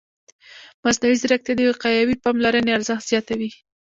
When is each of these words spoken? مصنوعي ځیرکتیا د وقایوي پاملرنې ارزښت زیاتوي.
مصنوعي 0.83 1.15
ځیرکتیا 1.21 1.53
د 1.57 1.61
وقایوي 1.71 2.15
پاملرنې 2.23 2.71
ارزښت 2.77 3.05
زیاتوي. 3.11 3.49